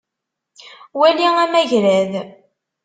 [0.99, 2.11] Wali amagrad.